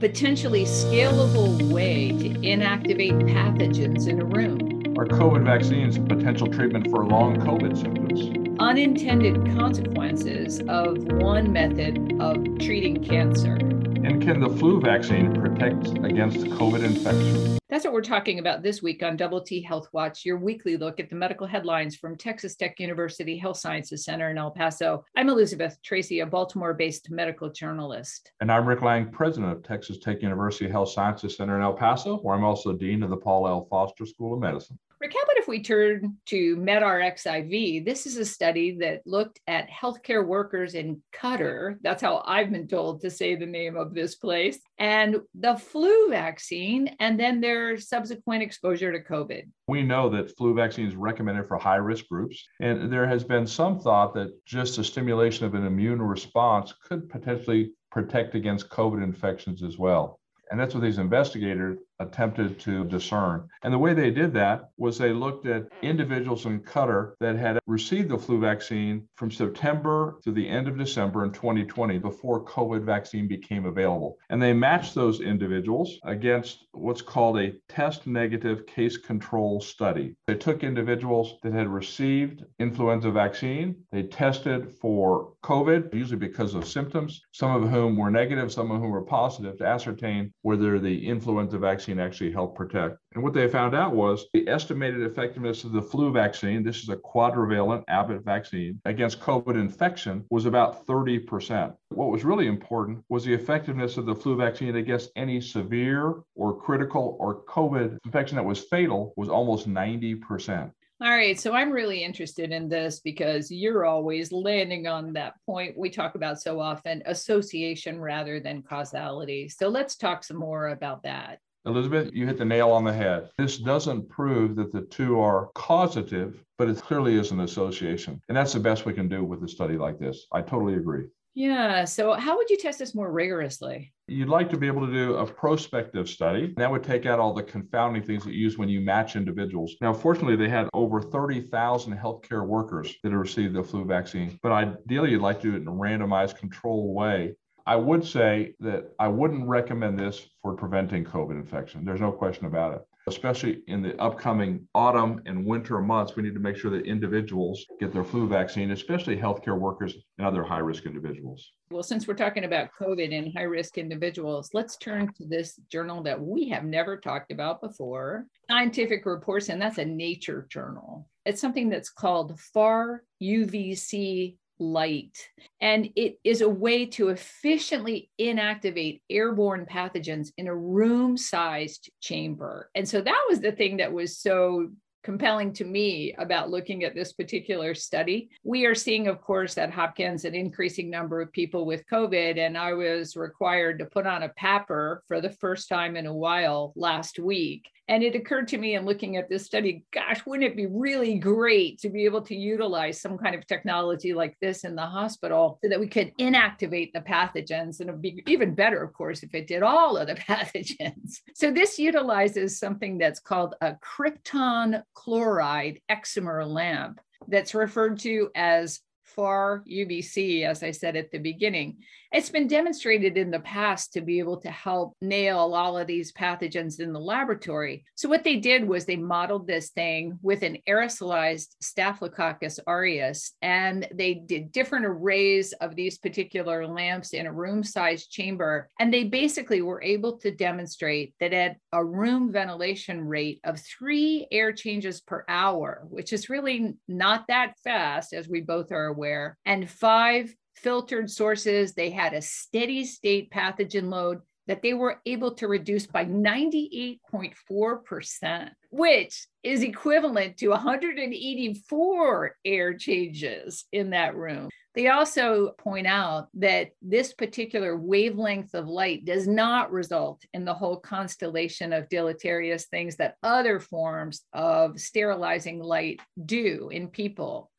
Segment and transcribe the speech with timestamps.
[0.00, 4.96] potentially scalable way to inactivate pathogens in a room.
[4.98, 8.58] Are COVID vaccines a potential treatment for long COVID symptoms?
[8.58, 13.56] Unintended consequences of one method of treating cancer.
[13.56, 17.59] And can the flu vaccine protect against COVID infection?
[17.80, 21.00] That's what we're talking about this week on Double T Health Watch, your weekly look
[21.00, 25.02] at the medical headlines from Texas Tech University Health Sciences Center in El Paso.
[25.16, 28.32] I'm Elizabeth Tracy, a Baltimore based medical journalist.
[28.42, 32.18] And I'm Rick Lange, president of Texas Tech University Health Sciences Center in El Paso,
[32.18, 33.66] where I'm also dean of the Paul L.
[33.70, 34.78] Foster School of Medicine.
[35.00, 37.84] Rick, how we turn to MedRxiv?
[37.84, 41.76] This is a study that looked at healthcare workers in Qatar.
[41.82, 46.08] That's how I've been told to say the name of this place, and the flu
[46.08, 49.42] vaccine, and then their subsequent exposure to COVID.
[49.66, 53.46] We know that flu vaccine is recommended for high risk groups, and there has been
[53.46, 59.02] some thought that just the stimulation of an immune response could potentially protect against COVID
[59.02, 60.20] infections as well.
[60.50, 63.48] And that's what these investigators attempted to discern.
[63.62, 65.82] And the way they did that was they looked at mm.
[65.82, 70.78] individuals in Qatar that had received the flu vaccine from September to the end of
[70.78, 74.18] December in 2020 before COVID vaccine became available.
[74.30, 80.16] And they matched those individuals against what's called a test negative case control study.
[80.26, 86.66] They took individuals that had received influenza vaccine, they tested for COVID, usually because of
[86.66, 91.06] symptoms, some of whom were negative, some of whom were positive, to ascertain whether the
[91.06, 92.98] influenza vaccine vaccine actually helped protect.
[93.14, 96.88] And what they found out was the estimated effectiveness of the flu vaccine, this is
[96.88, 101.74] a quadrivalent Abbott vaccine, against COVID infection was about 30%.
[101.88, 106.60] What was really important was the effectiveness of the flu vaccine against any severe or
[106.60, 110.70] critical or COVID infection that was fatal was almost 90%.
[111.02, 111.40] All right.
[111.40, 116.14] So I'm really interested in this because you're always landing on that point we talk
[116.14, 119.48] about so often association rather than causality.
[119.48, 121.38] So let's talk some more about that.
[121.66, 123.28] Elizabeth, you hit the nail on the head.
[123.36, 128.20] This doesn't prove that the two are causative, but it clearly is an association.
[128.28, 130.26] And that's the best we can do with a study like this.
[130.32, 131.06] I totally agree.
[131.34, 131.84] Yeah.
[131.84, 133.92] So, how would you test this more rigorously?
[134.08, 136.52] You'd like to be able to do a prospective study.
[136.56, 139.76] That would take out all the confounding things that you use when you match individuals.
[139.80, 144.38] Now, fortunately, they had over 30,000 healthcare workers that have received the flu vaccine.
[144.42, 147.34] But ideally, you'd like to do it in a randomized control way
[147.66, 151.84] I would say that I wouldn't recommend this for preventing COVID infection.
[151.84, 152.82] There's no question about it.
[153.06, 157.64] Especially in the upcoming autumn and winter months, we need to make sure that individuals
[157.80, 161.52] get their flu vaccine, especially healthcare workers and other high risk individuals.
[161.70, 166.02] Well, since we're talking about COVID and high risk individuals, let's turn to this journal
[166.02, 171.08] that we have never talked about before Scientific Reports, and that's a nature journal.
[171.24, 175.18] It's something that's called FAR UVC light.
[175.60, 182.70] And it is a way to efficiently inactivate airborne pathogens in a room sized chamber.
[182.74, 184.68] And so that was the thing that was so
[185.02, 188.30] compelling to me about looking at this particular study.
[188.44, 192.56] We are seeing, of course, at Hopkins an increasing number of people with COVID, and
[192.56, 196.72] I was required to put on a PAPR for the first time in a while
[196.76, 197.68] last week.
[197.90, 201.18] And it occurred to me in looking at this study, gosh, wouldn't it be really
[201.18, 205.58] great to be able to utilize some kind of technology like this in the hospital
[205.60, 207.80] so that we could inactivate the pathogens?
[207.80, 211.16] And it would be even better, of course, if it did all of the pathogens.
[211.34, 218.80] So this utilizes something that's called a krypton chloride excimer lamp that's referred to as
[219.04, 221.78] FAR UVC, as I said at the beginning.
[222.12, 226.12] It's been demonstrated in the past to be able to help nail all of these
[226.12, 227.84] pathogens in the laboratory.
[227.94, 233.86] So, what they did was they modeled this thing with an aerosolized Staphylococcus aureus, and
[233.94, 238.68] they did different arrays of these particular lamps in a room sized chamber.
[238.80, 244.26] And they basically were able to demonstrate that at a room ventilation rate of three
[244.32, 249.38] air changes per hour, which is really not that fast, as we both are aware,
[249.44, 251.74] and five filtered sources.
[251.74, 258.50] They had a steady state pathogen load that they were able to reduce by 98.4%,
[258.70, 264.48] which is equivalent to 184 air changes in that room.
[264.74, 270.54] They also point out that this particular wavelength of light does not result in the
[270.54, 277.50] whole constellation of deleterious things that other forms of sterilizing light do in people.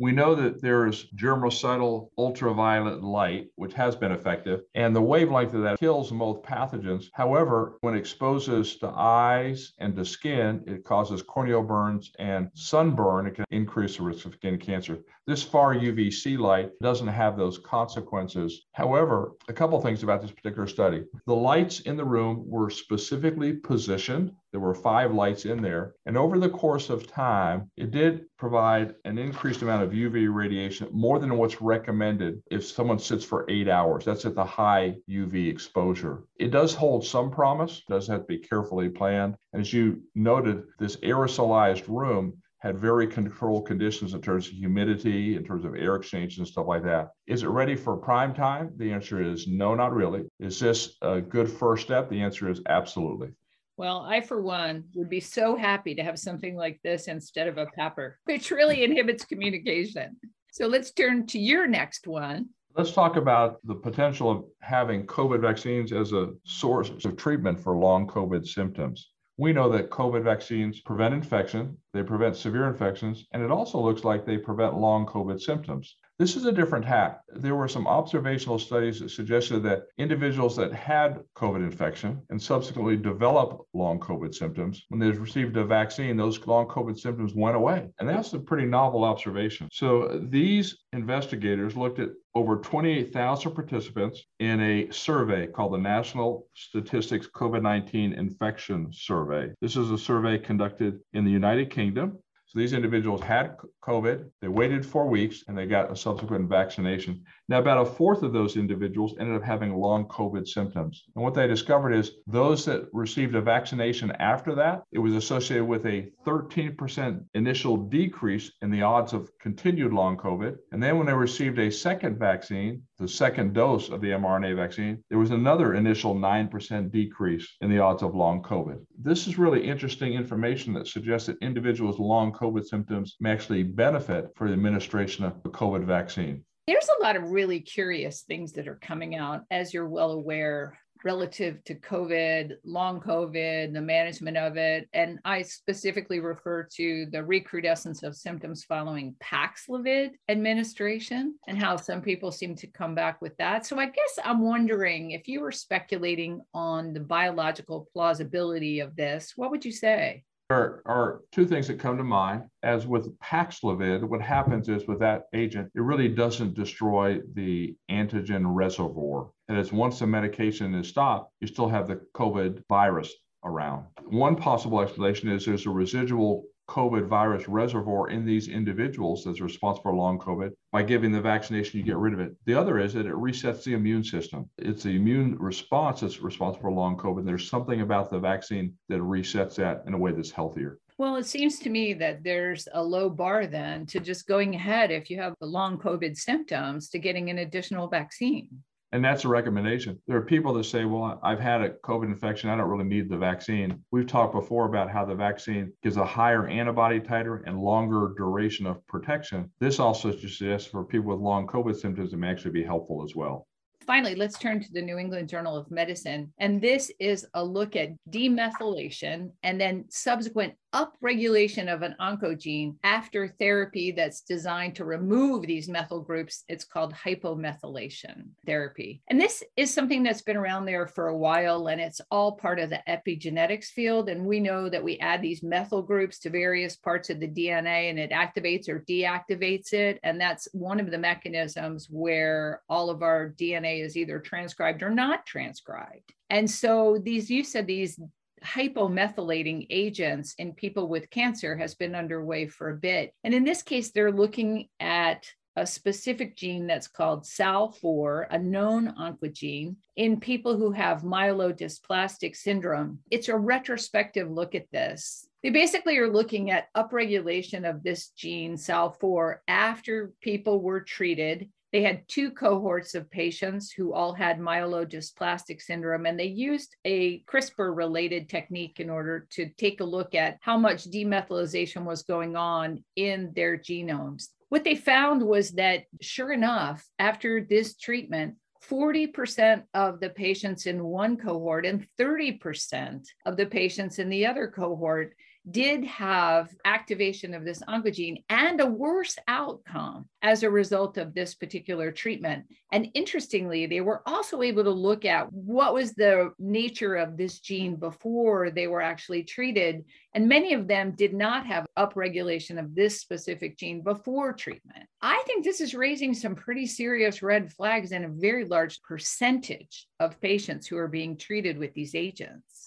[0.00, 5.54] We know that there is germicidal ultraviolet light, which has been effective, and the wavelength
[5.54, 7.06] of that kills most pathogens.
[7.12, 13.26] However, when it exposes to eyes and to skin, it causes corneal burns and sunburn.
[13.26, 14.98] It can increase the risk of skin cancer.
[15.26, 18.66] This far UVC light doesn't have those consequences.
[18.72, 21.04] However, a couple things about this particular study.
[21.26, 24.30] The lights in the room were specifically positioned.
[24.52, 25.94] There were five lights in there.
[26.06, 30.88] And over the course of time, it did provide an increased amount of UV radiation,
[30.90, 34.04] more than what's recommended if someone sits for eight hours.
[34.04, 36.24] That's at the high UV exposure.
[36.38, 39.36] It does hold some promise, does have to be carefully planned.
[39.52, 45.36] And as you noted, this aerosolized room had very controlled conditions in terms of humidity,
[45.36, 47.10] in terms of air exchange and stuff like that.
[47.26, 48.72] Is it ready for prime time?
[48.76, 50.24] The answer is no, not really.
[50.40, 52.10] Is this a good first step?
[52.10, 53.28] The answer is absolutely.
[53.78, 57.58] Well, I, for one, would be so happy to have something like this instead of
[57.58, 60.16] a PAPR, which really inhibits communication.
[60.50, 62.48] So let's turn to your next one.
[62.76, 67.76] Let's talk about the potential of having COVID vaccines as a source of treatment for
[67.76, 69.12] long COVID symptoms.
[69.36, 74.02] We know that COVID vaccines prevent infection, they prevent severe infections, and it also looks
[74.02, 75.96] like they prevent long COVID symptoms.
[76.18, 77.20] This is a different hack.
[77.28, 82.96] There were some observational studies that suggested that individuals that had COVID infection and subsequently
[82.96, 87.86] developed long COVID symptoms, when they received a vaccine, those long COVID symptoms went away.
[88.00, 89.68] And that's a pretty novel observation.
[89.70, 97.28] So these investigators looked at over 28,000 participants in a survey called the National Statistics
[97.28, 99.52] COVID 19 Infection Survey.
[99.60, 102.18] This is a survey conducted in the United Kingdom
[102.48, 107.22] so these individuals had COVID, they waited four weeks, and they got a subsequent vaccination.
[107.46, 111.04] Now, about a fourth of those individuals ended up having long COVID symptoms.
[111.14, 115.66] And what they discovered is those that received a vaccination after that, it was associated
[115.66, 120.56] with a 13% initial decrease in the odds of continued long COVID.
[120.72, 125.02] And then when they received a second vaccine, the second dose of the mRNA vaccine,
[125.08, 128.84] there was another initial 9% decrease in the odds of long COVID.
[129.00, 133.62] This is really interesting information that suggests that individuals with long COVID symptoms may actually
[133.62, 136.44] benefit for the administration of a COVID vaccine.
[136.66, 140.76] There's a lot of really curious things that are coming out, as you're well aware
[141.04, 144.88] relative to COVID, long COVID, the management of it.
[144.92, 152.02] And I specifically refer to the recrudescence of symptoms following Paxlovid administration and how some
[152.02, 153.66] people seem to come back with that.
[153.66, 159.32] So I guess I'm wondering if you were speculating on the biological plausibility of this,
[159.36, 160.24] what would you say?
[160.48, 162.44] There are two things that come to mind.
[162.62, 168.54] As with Paxlovid, what happens is with that agent, it really doesn't destroy the antigen
[168.54, 169.30] reservoir.
[169.48, 173.14] And as once the medication is stopped, you still have the COVID virus
[173.44, 173.84] around.
[174.06, 179.90] One possible explanation is there's a residual COVID virus reservoir in these individuals that's responsible
[179.90, 180.52] for long COVID.
[180.70, 182.34] By giving the vaccination, you get rid of it.
[182.44, 184.48] The other is that it resets the immune system.
[184.58, 187.24] It's the immune response that's responsible for long COVID.
[187.24, 190.78] There's something about the vaccine that resets that in a way that's healthier.
[190.98, 194.90] Well, it seems to me that there's a low bar then to just going ahead
[194.90, 198.48] if you have the long COVID symptoms to getting an additional vaccine.
[198.92, 200.00] And that's a recommendation.
[200.06, 202.48] There are people that say, well, I've had a COVID infection.
[202.48, 203.84] I don't really need the vaccine.
[203.90, 208.66] We've talked before about how the vaccine gives a higher antibody titer and longer duration
[208.66, 209.50] of protection.
[209.60, 213.14] This also suggests for people with long COVID symptoms, it may actually be helpful as
[213.14, 213.46] well
[213.88, 216.30] finally, let's turn to the New England Journal of Medicine.
[216.38, 223.28] And this is a look at demethylation and then subsequent upregulation of an oncogene after
[223.28, 226.44] therapy that's designed to remove these methyl groups.
[226.48, 229.02] It's called hypomethylation therapy.
[229.08, 232.58] And this is something that's been around there for a while, and it's all part
[232.58, 234.08] of the epigenetics field.
[234.08, 237.90] And we know that we add these methyl groups to various parts of the DNA
[237.90, 239.98] and it activates or deactivates it.
[240.02, 244.90] And that's one of the mechanisms where all of our DNA is either transcribed or
[244.90, 246.12] not transcribed.
[246.30, 247.98] And so these use of these
[248.42, 253.12] hypomethylating agents in people with cancer has been underway for a bit.
[253.24, 255.26] And in this case, they're looking at
[255.58, 263.00] a specific gene that's called SALL4, a known oncogene, in people who have myelodysplastic syndrome.
[263.10, 265.26] It's a retrospective look at this.
[265.42, 271.84] They basically are looking at upregulation of this gene, SALL4, after people were treated they
[271.84, 277.76] had two cohorts of patients who all had myelodysplastic syndrome, and they used a CRISPR
[277.76, 282.82] related technique in order to take a look at how much demethylation was going on
[282.96, 284.26] in their genomes.
[284.48, 288.34] What they found was that, sure enough, after this treatment,
[288.68, 294.48] 40% of the patients in one cohort and 30% of the patients in the other
[294.48, 295.14] cohort
[295.50, 301.34] did have activation of this oncogene and a worse outcome as a result of this
[301.34, 302.44] particular treatment.
[302.72, 307.40] And interestingly, they were also able to look at what was the nature of this
[307.40, 309.84] gene before they were actually treated.
[310.14, 314.86] And many of them did not have upregulation of this specific gene before treatment.
[315.00, 319.86] I think this is raising some pretty serious red flags in a very large percentage
[320.00, 322.57] of patients who are being treated with these agents.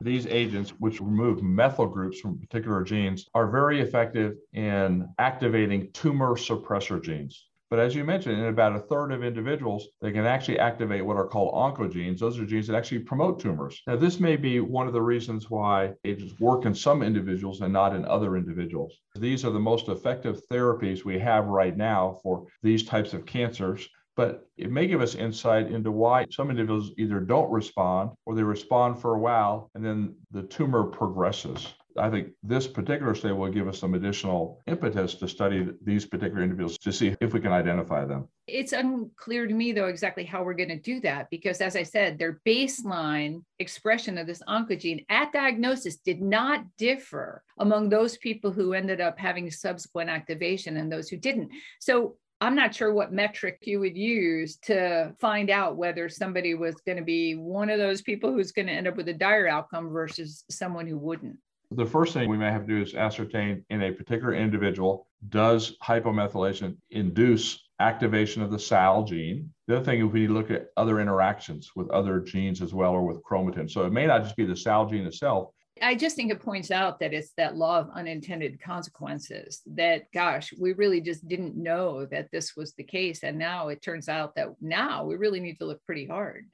[0.00, 6.36] These agents, which remove methyl groups from particular genes, are very effective in activating tumor
[6.36, 7.48] suppressor genes.
[7.70, 11.18] But as you mentioned, in about a third of individuals, they can actually activate what
[11.18, 12.18] are called oncogenes.
[12.18, 13.82] Those are genes that actually promote tumors.
[13.86, 17.72] Now, this may be one of the reasons why agents work in some individuals and
[17.72, 18.94] not in other individuals.
[19.16, 23.86] These are the most effective therapies we have right now for these types of cancers
[24.18, 28.42] but it may give us insight into why some individuals either don't respond or they
[28.42, 31.68] respond for a while and then the tumor progresses.
[31.96, 36.42] I think this particular study will give us some additional impetus to study these particular
[36.42, 38.26] individuals to see if we can identify them.
[38.48, 41.84] It's unclear to me, though, exactly how we're going to do that because, as I
[41.84, 48.50] said, their baseline expression of this oncogene at diagnosis did not differ among those people
[48.50, 51.50] who ended up having subsequent activation and those who didn't.
[51.80, 56.76] So I'm not sure what metric you would use to find out whether somebody was
[56.86, 59.48] going to be one of those people who's going to end up with a dire
[59.48, 61.36] outcome versus someone who wouldn't.
[61.72, 65.76] The first thing we may have to do is ascertain in a particular individual does
[65.82, 69.50] hypomethylation induce activation of the SALL gene?
[69.66, 73.04] The other thing is we look at other interactions with other genes as well or
[73.04, 73.70] with chromatin.
[73.70, 75.50] So it may not just be the SALL gene itself,
[75.82, 80.52] I just think it points out that it's that law of unintended consequences that, gosh,
[80.58, 83.22] we really just didn't know that this was the case.
[83.22, 86.46] And now it turns out that now we really need to look pretty hard.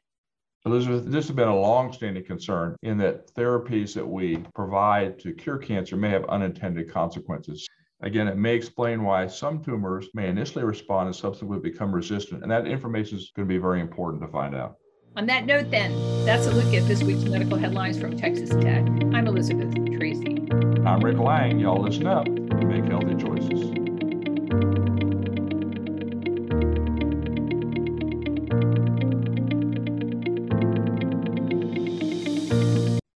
[0.66, 5.58] Elizabeth, this has been a long-standing concern in that therapies that we provide to cure
[5.58, 7.66] cancer may have unintended consequences.
[8.00, 12.42] Again, it may explain why some tumors may initially respond and subsequently become resistant.
[12.42, 14.76] And that information is going to be very important to find out.
[15.16, 15.92] On that note, then,
[16.24, 18.84] that's a look at this week's medical headlines from Texas Tech.
[19.14, 20.44] I'm Elizabeth Tracy.
[20.84, 21.60] I'm Rick Lange.
[21.60, 23.83] Y'all listen up and make healthy choices.